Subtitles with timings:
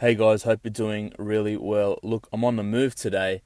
[0.00, 1.98] Hey guys, hope you're doing really well.
[2.04, 3.42] Look, I'm on the move today,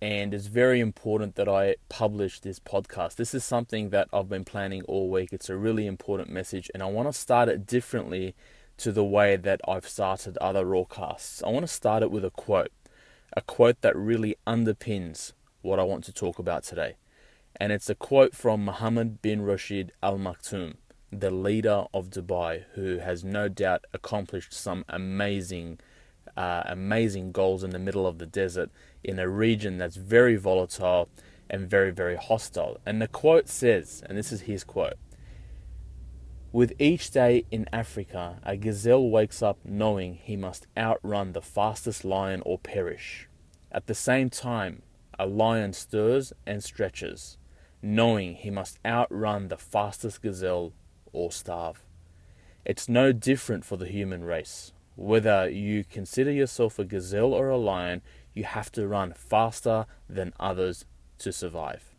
[0.00, 3.16] and it's very important that I publish this podcast.
[3.16, 5.30] This is something that I've been planning all week.
[5.32, 8.36] It's a really important message, and I want to start it differently
[8.76, 11.42] to the way that I've started other rawcasts.
[11.44, 12.70] I want to start it with a quote,
[13.36, 16.94] a quote that really underpins what I want to talk about today.
[17.56, 20.74] And it's a quote from Mohammed bin Rashid Al Maktoum,
[21.10, 25.78] the leader of Dubai, who has no doubt accomplished some amazing
[26.36, 28.70] uh, amazing goals in the middle of the desert
[29.02, 31.08] in a region that's very volatile
[31.50, 32.78] and very, very hostile.
[32.86, 34.98] And the quote says, and this is his quote
[36.52, 42.04] With each day in Africa, a gazelle wakes up knowing he must outrun the fastest
[42.04, 43.28] lion or perish.
[43.72, 44.82] At the same time,
[45.18, 47.38] a lion stirs and stretches,
[47.82, 50.72] knowing he must outrun the fastest gazelle
[51.12, 51.82] or starve.
[52.64, 54.72] It's no different for the human race.
[54.96, 58.02] Whether you consider yourself a gazelle or a lion,
[58.34, 60.84] you have to run faster than others
[61.18, 61.94] to survive.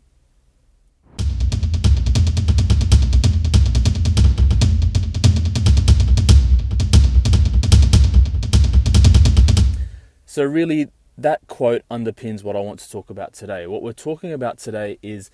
[10.24, 13.66] So, really, that quote underpins what I want to talk about today.
[13.66, 15.30] What we're talking about today is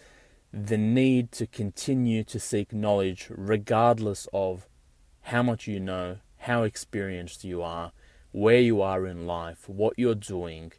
[0.58, 4.66] the need to continue to seek knowledge regardless of
[5.24, 7.92] how much you know, how experienced you are,
[8.32, 10.72] where you are in life, what you're doing,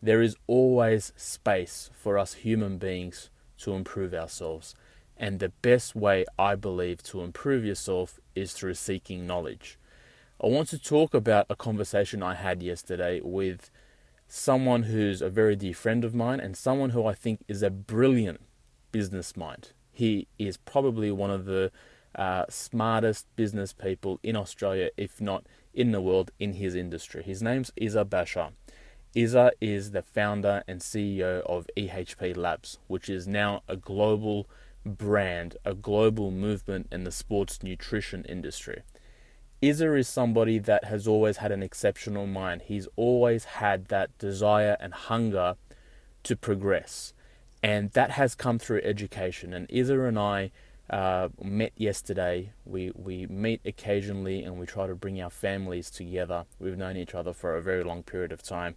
[0.00, 4.74] there is always space for us human beings to improve ourselves.
[5.14, 9.78] And the best way, I believe, to improve yourself is through seeking knowledge.
[10.42, 13.70] I want to talk about a conversation I had yesterday with
[14.26, 17.70] someone who's a very dear friend of mine and someone who I think is a
[17.70, 18.40] brilliant
[18.92, 19.72] business mind.
[19.92, 21.70] He is probably one of the
[22.14, 27.22] uh, smartest business people in Australia, if not in the world, in his industry.
[27.22, 28.52] His name's Izza Bashar.
[29.16, 34.48] Izza is the founder and CEO of EHP Labs, which is now a global
[34.84, 38.82] brand, a global movement in the sports nutrition industry.
[39.62, 42.62] Izza is somebody that has always had an exceptional mind.
[42.62, 45.56] He's always had that desire and hunger
[46.22, 47.12] to progress.
[47.62, 49.52] And that has come through education.
[49.52, 50.50] And Izza and I
[50.90, 52.52] uh, met yesterday.
[52.64, 56.44] We we meet occasionally and we try to bring our families together.
[56.58, 58.76] We've known each other for a very long period of time.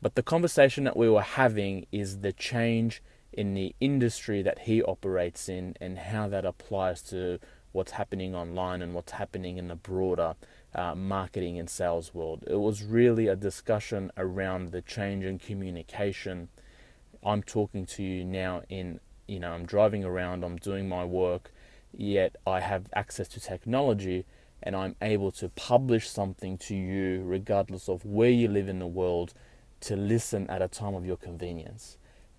[0.00, 3.02] But the conversation that we were having is the change
[3.32, 7.38] in the industry that he operates in and how that applies to
[7.72, 10.34] what's happening online and what's happening in the broader
[10.74, 12.42] uh, marketing and sales world.
[12.46, 16.48] It was really a discussion around the change in communication.
[17.24, 21.52] I'm talking to you now in you know, I'm driving around, I'm doing my work,
[21.96, 24.24] yet I have access to technology
[24.62, 28.86] and I'm able to publish something to you regardless of where you live in the
[28.86, 29.34] world
[29.82, 31.96] to listen at a time of your convenience.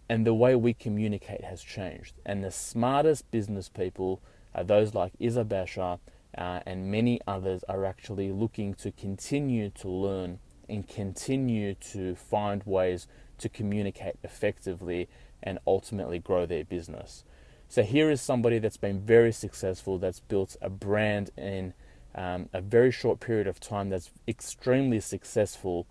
[0.09, 2.15] And the way we communicate has changed.
[2.25, 4.21] And the smartest business people
[4.53, 5.99] are those like Izza Bashar
[6.37, 12.63] uh, and many others are actually looking to continue to learn and continue to find
[12.65, 13.07] ways
[13.39, 15.07] to communicate effectively
[15.41, 17.23] and ultimately grow their business.
[17.67, 21.73] So here is somebody that's been very successful, that's built a brand in
[22.15, 25.85] um, a very short period of time, that's extremely successful,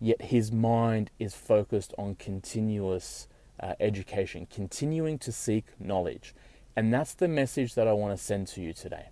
[0.00, 3.26] yet his mind is focused on continuous
[3.58, 6.34] uh, education, continuing to seek knowledge.
[6.76, 9.08] And that's the message that I want to send to you today.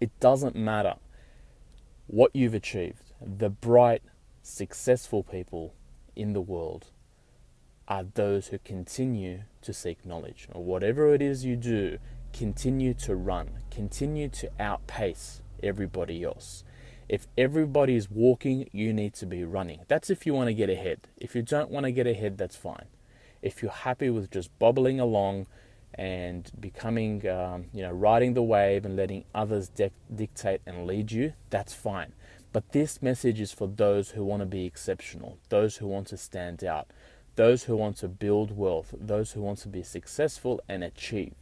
[0.00, 0.94] It doesn't matter
[2.06, 4.02] what you've achieved, the bright,
[4.42, 5.74] successful people
[6.16, 6.86] in the world
[7.88, 10.48] are those who continue to seek knowledge.
[10.52, 11.98] Or whatever it is you do,
[12.32, 16.64] continue to run, continue to outpace everybody else.
[17.08, 19.80] If everybody is walking, you need to be running.
[19.86, 21.06] That's if you want to get ahead.
[21.16, 22.86] If you don't want to get ahead, that's fine.
[23.42, 25.46] If you're happy with just bobbling along
[25.94, 31.12] and becoming, um, you know, riding the wave and letting others de- dictate and lead
[31.12, 32.12] you, that's fine.
[32.56, 36.16] But this message is for those who want to be exceptional, those who want to
[36.16, 36.90] stand out,
[37.34, 41.34] those who want to build wealth, those who want to be successful and achieve.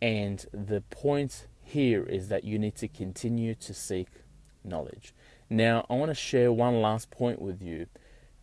[0.00, 4.06] And the point here is that you need to continue to seek
[4.62, 5.14] knowledge.
[5.50, 7.86] Now, I want to share one last point with you.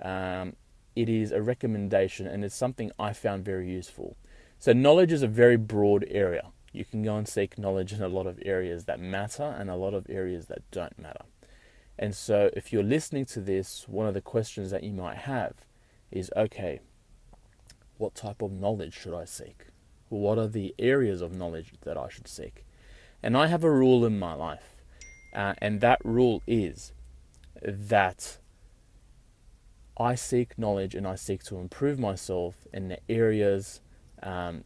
[0.01, 0.57] Um,
[0.93, 4.17] it is a recommendation and it's something I found very useful.
[4.59, 6.49] So, knowledge is a very broad area.
[6.73, 9.77] You can go and seek knowledge in a lot of areas that matter and a
[9.77, 11.23] lot of areas that don't matter.
[11.99, 15.53] And so, if you're listening to this, one of the questions that you might have
[16.11, 16.79] is okay,
[17.97, 19.67] what type of knowledge should I seek?
[20.09, 22.63] What are the areas of knowledge that I should seek?
[23.23, 24.83] And I have a rule in my life,
[25.33, 26.93] uh, and that rule is
[27.61, 28.37] that
[29.99, 33.81] I seek knowledge and I seek to improve myself in the areas
[34.21, 34.63] um,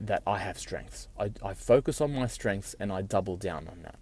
[0.00, 1.08] that I have strengths.
[1.18, 3.98] I, I focus on my strengths and I double down on that.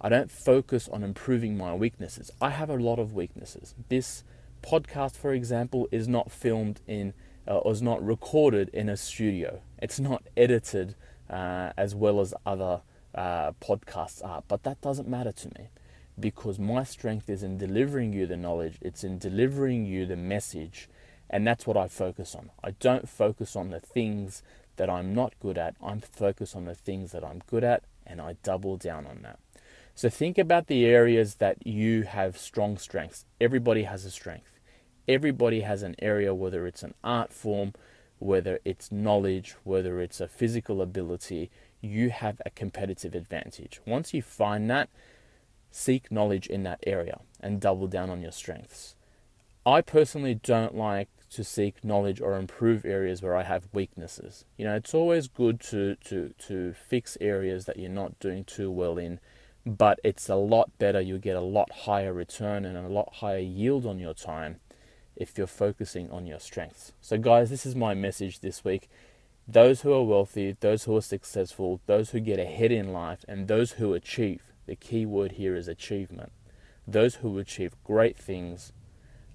[0.00, 2.30] I don't focus on improving my weaknesses.
[2.40, 3.74] I have a lot of weaknesses.
[3.88, 4.24] This
[4.62, 7.14] podcast, for example, is not filmed in
[7.46, 9.60] uh, or is not recorded in a studio.
[9.78, 10.94] It's not edited
[11.28, 12.82] uh, as well as other
[13.14, 15.68] uh, podcasts are, but that doesn't matter to me
[16.18, 20.88] because my strength is in delivering you the knowledge, it's in delivering you the message,
[21.28, 22.50] and that's what I focus on.
[22.62, 24.42] I don't focus on the things
[24.76, 28.20] that I'm not good at, I'm focused on the things that I'm good at, and
[28.20, 29.38] I double down on that.
[29.96, 33.26] So think about the areas that you have strong strengths.
[33.40, 34.58] Everybody has a strength.
[35.06, 37.74] Everybody has an area, whether it's an art form,
[38.18, 41.50] whether it's knowledge, whether it's a physical ability,
[41.80, 43.80] you have a competitive advantage.
[43.86, 44.88] Once you find that,
[45.70, 48.96] seek knowledge in that area and double down on your strengths.
[49.66, 54.44] I personally don't like to seek knowledge or improve areas where I have weaknesses.
[54.56, 58.70] You know, it's always good to, to, to fix areas that you're not doing too
[58.70, 59.20] well in,
[59.66, 61.00] but it's a lot better.
[61.00, 64.60] You get a lot higher return and a lot higher yield on your time
[65.16, 66.92] if you're focusing on your strengths.
[67.00, 68.88] So, guys, this is my message this week.
[69.46, 73.46] Those who are wealthy, those who are successful, those who get ahead in life, and
[73.46, 76.32] those who achieve the key word here is achievement.
[76.86, 78.72] Those who achieve great things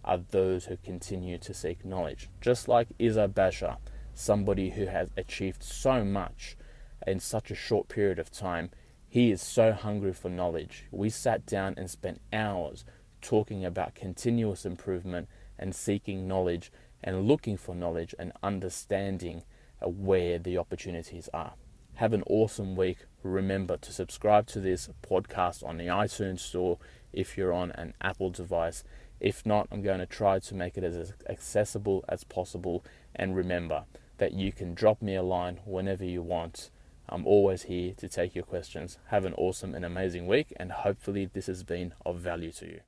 [0.04, 2.30] are those who continue to seek knowledge.
[2.42, 3.78] Just like Izza Bashar,
[4.14, 6.58] somebody who has achieved so much
[7.06, 8.72] in such a short period of time,
[9.10, 10.86] he is so hungry for knowledge.
[10.92, 12.86] We sat down and spent hours
[13.22, 15.28] talking about continuous improvement
[15.58, 16.72] and seeking knowledge
[17.04, 19.44] and looking for knowledge and understanding
[19.82, 21.54] where the opportunities are.
[21.96, 23.00] Have an awesome week.
[23.24, 26.78] Remember to subscribe to this podcast on the iTunes Store
[27.12, 28.84] if you're on an Apple device.
[29.20, 32.86] If not, I'm going to try to make it as accessible as possible.
[33.16, 33.86] And remember
[34.18, 36.70] that you can drop me a line whenever you want.
[37.12, 39.00] I'm always here to take your questions.
[39.08, 42.80] Have an awesome and amazing week, and hopefully, this has been of value to you.